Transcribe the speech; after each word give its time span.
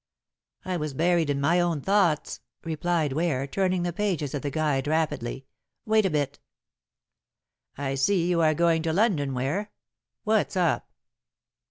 "I 0.65 0.77
was 0.77 0.95
buried 0.95 1.29
in 1.29 1.39
my 1.39 1.59
own 1.59 1.79
thoughts," 1.79 2.39
replied 2.63 3.13
Ware, 3.13 3.45
turning 3.45 3.83
the 3.83 3.93
pages 3.93 4.33
of 4.33 4.41
the 4.41 4.49
guide 4.49 4.87
rapidly, 4.87 5.45
"wait 5.85 6.07
a 6.07 6.09
bit." 6.09 6.39
"I 7.77 7.93
see 7.93 8.27
you 8.27 8.41
are 8.41 8.55
going 8.55 8.81
to 8.81 8.93
London, 8.93 9.35
Ware. 9.35 9.69
What's 10.23 10.57
up?" 10.57 10.89